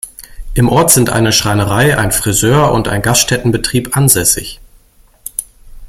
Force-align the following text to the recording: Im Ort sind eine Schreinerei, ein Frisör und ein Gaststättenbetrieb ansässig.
Im 0.55 0.67
Ort 0.67 0.89
sind 0.89 1.11
eine 1.11 1.31
Schreinerei, 1.31 1.95
ein 1.95 2.11
Frisör 2.11 2.71
und 2.71 2.87
ein 2.87 3.03
Gaststättenbetrieb 3.03 3.95
ansässig. 3.95 4.59